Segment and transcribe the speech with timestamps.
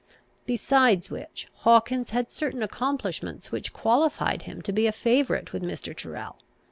[0.47, 5.95] Beside which, Hawkins had certain accomplishments which qualified him to be a favourite with Mr.
[5.95, 6.37] Tyrrel.